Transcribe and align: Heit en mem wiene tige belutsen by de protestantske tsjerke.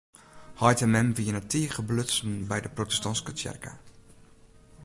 Heit 0.53 0.81
en 0.81 0.91
mem 0.91 1.13
wiene 1.13 1.43
tige 1.51 1.83
belutsen 1.89 2.31
by 2.49 2.59
de 2.63 2.69
protestantske 2.77 3.31
tsjerke. 3.37 3.71